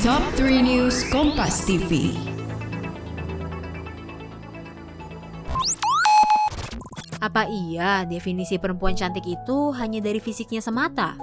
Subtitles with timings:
[0.00, 2.16] Top 3 News Kompas TV.
[7.20, 11.20] Apa iya definisi perempuan cantik itu hanya dari fisiknya semata?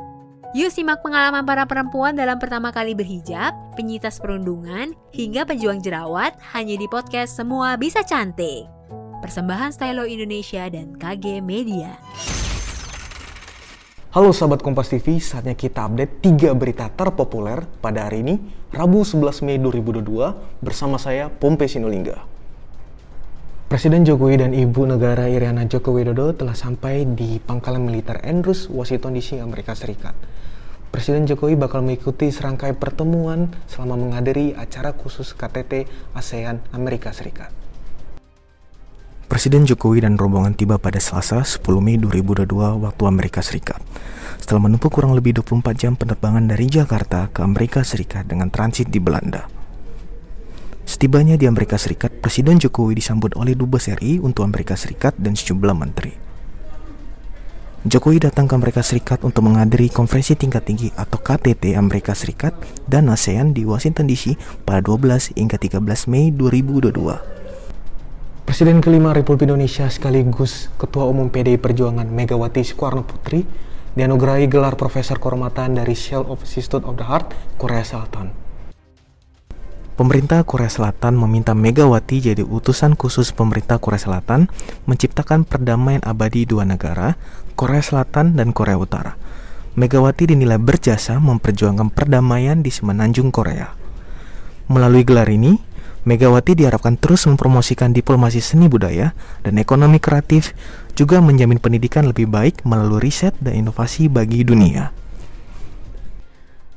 [0.53, 6.78] Yuk simak pengalaman para perempuan dalam pertama kali berhijab, penyitas perundungan, hingga pejuang jerawat hanya
[6.78, 8.70] di podcast Semua Bisa Cantik.
[9.25, 11.98] Persembahan Stylo Indonesia dan KG Media.
[14.18, 18.41] Halo sahabat Kompas TV, saatnya kita update 3 berita terpopuler pada hari ini,
[18.73, 22.26] Rabu 11 Mei 2022, bersama saya Pompe Sinulingga.
[23.70, 29.13] Presiden Jokowi dan Ibu Negara Iriana Joko Widodo telah sampai di pangkalan militer Andrews, Washington
[29.13, 30.18] DC, Amerika Serikat.
[30.90, 35.85] Presiden Jokowi bakal mengikuti serangkai pertemuan selama menghadiri acara khusus KTT
[36.18, 37.66] ASEAN Amerika Serikat.
[39.38, 43.77] Presiden Jokowi dan rombongan tiba pada Selasa 10 Mei 2022 waktu Amerika Serikat.
[44.41, 48.98] Setelah menempuh kurang lebih 24 jam penerbangan dari Jakarta ke Amerika Serikat dengan transit di
[48.98, 49.46] Belanda.
[50.90, 55.76] Setibanya di Amerika Serikat, Presiden Jokowi disambut oleh Dubes RI untuk Amerika Serikat dan sejumlah
[55.77, 56.18] menteri.
[57.85, 62.57] Jokowi datang ke Amerika Serikat untuk menghadiri konferensi tingkat tinggi atau KTT Amerika Serikat
[62.90, 64.34] dan ASEAN di Washington DC
[64.66, 67.37] pada 12 hingga 13 Mei 2022.
[68.58, 73.46] Presiden kelima Republik Indonesia sekaligus Ketua Umum PDI Perjuangan Megawati Soekarno Putri
[73.94, 78.34] dianugerahi gelar Profesor Kehormatan dari Shell of Institute of the Heart, Korea Selatan.
[79.94, 84.50] Pemerintah Korea Selatan meminta Megawati jadi utusan khusus pemerintah Korea Selatan
[84.90, 87.13] menciptakan perdamaian abadi dua negara,
[87.53, 89.22] Korea Selatan dan Korea Utara.
[89.78, 93.78] Megawati dinilai berjasa memperjuangkan perdamaian di semenanjung Korea.
[94.66, 95.76] Melalui gelar ini,
[96.08, 99.12] Megawati diharapkan terus mempromosikan diplomasi seni budaya
[99.44, 100.56] dan ekonomi kreatif,
[100.96, 104.96] juga menjamin pendidikan lebih baik melalui riset dan inovasi bagi dunia.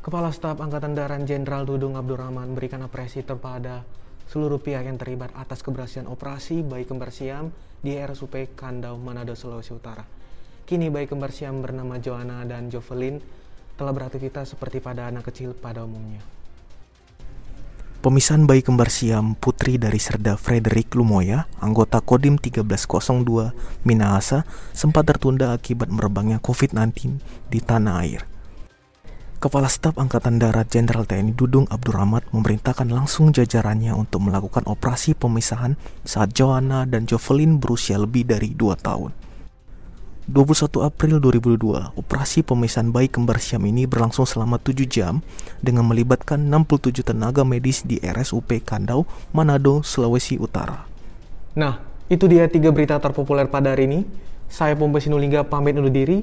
[0.02, 3.86] Kepala Staf Angkatan Darat Jenderal Dudung Abdurrahman berikan apresiasi kepada
[4.26, 7.54] seluruh pihak yang terlibat atas keberhasilan operasi bayi kembar siam
[7.86, 10.02] di RSUP Kandau, Manado, Sulawesi Utara.
[10.66, 13.22] Kini bayi kembar siam bernama Joanna dan Jovelyn
[13.78, 16.39] telah beraktivitas seperti pada anak kecil pada umumnya.
[18.00, 23.52] Pemisahan bayi kembar siam putri dari Serda Frederick Lumoya, anggota Kodim 1302
[23.84, 27.20] Minahasa, sempat tertunda akibat merebaknya COVID-19
[27.52, 28.24] di tanah air.
[29.36, 35.76] Kepala Staf Angkatan Darat Jenderal TNI Dudung Abdurrahman memerintahkan langsung jajarannya untuk melakukan operasi pemisahan
[36.00, 39.12] saat Joanna dan Jovelyn berusia lebih dari 2 tahun.
[40.30, 45.26] 21 April 2022, operasi pemisahan bayi kembar siam ini berlangsung selama 7 jam
[45.58, 50.86] dengan melibatkan 67 tenaga medis di RSUP Kandau, Manado, Sulawesi Utara.
[51.58, 54.00] Nah, itu dia tiga berita terpopuler pada hari ini.
[54.46, 56.22] Saya Pompe Sinulingga pamit undur diri.